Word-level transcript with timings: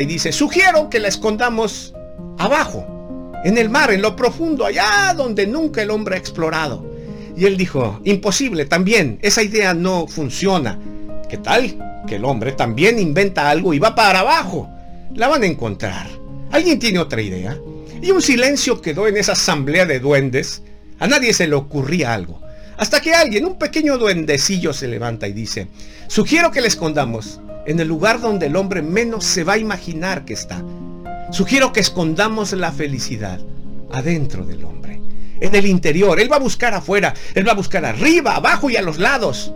y 0.00 0.06
dice, 0.06 0.32
sugiero 0.32 0.88
que 0.88 1.00
la 1.00 1.08
escondamos 1.08 1.94
abajo, 2.38 2.86
en 3.44 3.58
el 3.58 3.68
mar, 3.68 3.92
en 3.92 4.02
lo 4.02 4.16
profundo, 4.16 4.64
allá 4.64 5.12
donde 5.14 5.46
nunca 5.46 5.82
el 5.82 5.90
hombre 5.90 6.16
ha 6.16 6.18
explorado. 6.18 6.84
Y 7.36 7.44
él 7.44 7.56
dijo, 7.56 8.00
imposible, 8.04 8.64
también, 8.64 9.18
esa 9.22 9.42
idea 9.42 9.74
no 9.74 10.06
funciona. 10.06 10.78
¿Qué 11.28 11.36
tal? 11.36 12.02
Que 12.06 12.16
el 12.16 12.24
hombre 12.24 12.52
también 12.52 12.98
inventa 12.98 13.50
algo 13.50 13.74
y 13.74 13.78
va 13.78 13.94
para 13.94 14.20
abajo. 14.20 14.70
La 15.14 15.28
van 15.28 15.42
a 15.42 15.46
encontrar. 15.46 16.08
¿Alguien 16.50 16.78
tiene 16.78 16.98
otra 16.98 17.20
idea? 17.20 17.58
Y 18.00 18.10
un 18.10 18.22
silencio 18.22 18.80
quedó 18.80 19.08
en 19.08 19.16
esa 19.16 19.32
asamblea 19.32 19.84
de 19.84 20.00
duendes. 20.00 20.62
A 20.98 21.06
nadie 21.06 21.32
se 21.32 21.46
le 21.46 21.54
ocurría 21.54 22.14
algo. 22.14 22.40
Hasta 22.76 23.00
que 23.00 23.14
alguien, 23.14 23.44
un 23.44 23.58
pequeño 23.58 23.98
duendecillo, 23.98 24.72
se 24.72 24.88
levanta 24.88 25.28
y 25.28 25.32
dice, 25.32 25.68
sugiero 26.08 26.50
que 26.50 26.60
le 26.60 26.68
escondamos 26.68 27.40
en 27.66 27.80
el 27.80 27.88
lugar 27.88 28.20
donde 28.20 28.46
el 28.46 28.56
hombre 28.56 28.82
menos 28.82 29.24
se 29.24 29.44
va 29.44 29.54
a 29.54 29.58
imaginar 29.58 30.24
que 30.24 30.34
está. 30.34 30.62
Sugiero 31.30 31.72
que 31.72 31.80
escondamos 31.80 32.52
la 32.52 32.72
felicidad 32.72 33.40
adentro 33.92 34.44
del 34.44 34.64
hombre, 34.64 35.00
en 35.40 35.54
el 35.54 35.66
interior. 35.66 36.20
Él 36.20 36.30
va 36.30 36.36
a 36.36 36.40
buscar 36.40 36.74
afuera, 36.74 37.14
él 37.34 37.46
va 37.46 37.52
a 37.52 37.56
buscar 37.56 37.84
arriba, 37.84 38.36
abajo 38.36 38.70
y 38.70 38.76
a 38.76 38.82
los 38.82 38.98
lados, 38.98 39.52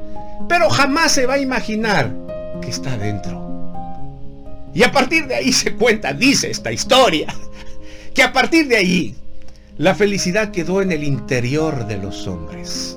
pero 0.49 0.71
jamás 0.71 1.13
se 1.13 1.27
va 1.27 1.35
a 1.35 1.39
imaginar 1.39 2.15
que 2.61 2.71
está 2.71 2.95
adentro. 2.95 3.47
Y 4.75 4.83
a 4.83 4.93
partir 4.93 5.27
de 5.27 5.35
ahí 5.35 5.53
se 5.53 5.75
cuenta, 5.75 6.13
dice 6.13 6.51
esta 6.51 6.73
historia, 6.73 7.35
que 8.15 8.23
a 8.23 8.33
partir 8.33 8.69
de 8.69 8.77
ahí 8.77 9.15
la 9.77 9.95
felicidad 9.95 10.51
quedó 10.51 10.83
en 10.83 10.93
el 10.93 11.05
interior 11.05 11.87
de 11.87 11.99
los 11.99 12.27
hombres. 12.27 12.97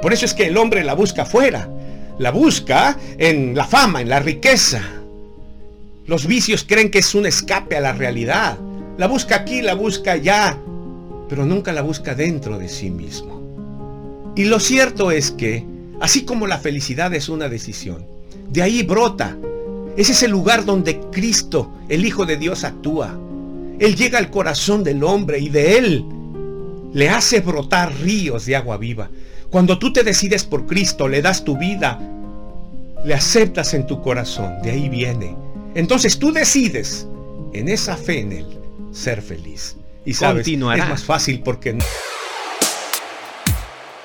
Por 0.00 0.12
eso 0.12 0.24
es 0.24 0.34
que 0.34 0.46
el 0.46 0.56
hombre 0.56 0.84
la 0.84 0.94
busca 0.94 1.22
afuera, 1.22 1.68
la 2.18 2.30
busca 2.30 2.98
en 3.16 3.54
la 3.54 3.64
fama, 3.64 4.00
en 4.00 4.08
la 4.08 4.20
riqueza. 4.20 4.82
Los 6.06 6.26
vicios 6.26 6.64
creen 6.66 6.90
que 6.90 6.98
es 6.98 7.14
un 7.14 7.26
escape 7.26 7.76
a 7.76 7.80
la 7.80 7.92
realidad. 7.92 8.58
La 8.96 9.06
busca 9.06 9.36
aquí, 9.36 9.62
la 9.62 9.74
busca 9.74 10.12
allá, 10.12 10.58
pero 11.28 11.44
nunca 11.44 11.72
la 11.72 11.82
busca 11.82 12.14
dentro 12.14 12.58
de 12.58 12.68
sí 12.68 12.90
mismo. 12.90 14.32
Y 14.34 14.44
lo 14.44 14.58
cierto 14.58 15.10
es 15.10 15.30
que, 15.30 15.64
así 16.00 16.24
como 16.24 16.46
la 16.46 16.58
felicidad 16.58 17.14
es 17.14 17.28
una 17.28 17.48
decisión, 17.48 18.04
de 18.50 18.62
ahí 18.62 18.82
brota. 18.82 19.36
Ese 19.96 20.12
es 20.12 20.22
el 20.22 20.30
lugar 20.30 20.64
donde 20.64 21.00
Cristo, 21.12 21.72
el 21.88 22.04
Hijo 22.04 22.24
de 22.24 22.36
Dios, 22.36 22.64
actúa. 22.64 23.18
Él 23.78 23.94
llega 23.94 24.18
al 24.18 24.30
corazón 24.30 24.82
del 24.82 25.04
hombre 25.04 25.38
y 25.38 25.48
de 25.48 25.78
él 25.78 26.04
le 26.92 27.08
hace 27.08 27.40
brotar 27.40 27.92
ríos 28.00 28.46
de 28.46 28.56
agua 28.56 28.76
viva. 28.76 29.10
Cuando 29.50 29.78
tú 29.78 29.92
te 29.92 30.02
decides 30.02 30.44
por 30.44 30.66
Cristo, 30.66 31.08
le 31.08 31.22
das 31.22 31.44
tu 31.44 31.56
vida, 31.56 31.98
le 33.04 33.14
aceptas 33.14 33.74
en 33.74 33.86
tu 33.86 34.02
corazón, 34.02 34.60
de 34.62 34.70
ahí 34.70 34.88
viene. 34.88 35.34
Entonces 35.74 36.18
tú 36.18 36.32
decides 36.32 37.06
en 37.52 37.68
esa 37.68 37.96
fe 37.96 38.20
en 38.20 38.32
Él 38.32 38.46
ser 38.92 39.22
feliz. 39.22 39.76
Y 40.04 40.14
sabes, 40.14 40.46
es 40.46 40.58
más 40.58 41.04
fácil 41.04 41.40
porque... 41.40 41.78